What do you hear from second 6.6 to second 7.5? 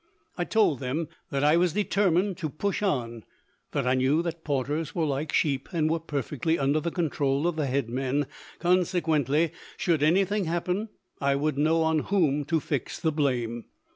the control